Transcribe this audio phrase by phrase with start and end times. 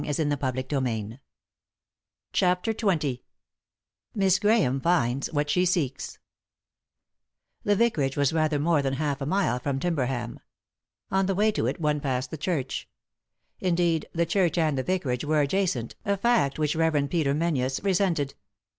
[0.01, 1.17] 3i 9 iii^d by Google
[2.33, 3.19] CHAPTER XX
[4.19, 6.17] HISS GSAHAHE FINDS WHAT SHE SEEKS
[7.63, 10.39] The vicarage was rather more than half a mile from Timberham.
[11.11, 12.89] On the way to it one passed the church.
[13.59, 17.07] Indeed, the church and the vicarage were adjacent, a fact which the Rev.
[17.07, 18.33] Peter Menzies resented.